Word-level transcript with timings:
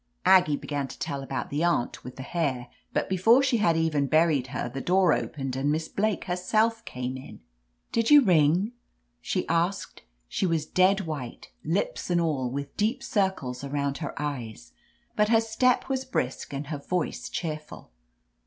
Aggie 0.25 0.55
began 0.57 0.87
to 0.87 0.97
tell 0.97 1.21
about 1.21 1.51
the 1.51 1.63
aunt 1.63 2.03
with 2.03 2.15
the 2.15 2.23
25 2.23 2.33
*(^f^ 2.33 2.33
THE 2.33 2.49
AMAZING 2.49 2.49
ADVENTURES 2.49 2.73
hair, 2.73 2.85
but 3.03 3.09
before 3.11 3.43
she 3.43 3.57
had 3.57 3.77
even 3.77 4.07
buried 4.07 4.47
her, 4.47 4.67
the 4.67 4.81
door 4.81 5.13
opened 5.13 5.55
and 5.55 5.71
Miss 5.71 5.87
Blake 5.87 6.25
herself 6.25 6.83
came 6.85 7.17
in. 7.17 7.39
"Did 7.91 8.09
you 8.09 8.23
ring?" 8.23 8.71
she 9.21 9.47
asked. 9.47 10.01
She 10.27 10.47
was 10.47 10.65
dead 10.65 11.01
white, 11.01 11.49
lips 11.63 12.09
and 12.09 12.19
all, 12.19 12.49
with 12.49 12.75
deep 12.75 13.03
circles 13.03 13.63
around 13.63 13.99
her 13.99 14.19
eyes, 14.19 14.71
but 15.15 15.29
her 15.29 15.39
step 15.39 15.87
was 15.87 16.03
brisk 16.03 16.51
and 16.51 16.65
her 16.73 16.79
voice 16.79 17.29
cheerful. 17.29 17.91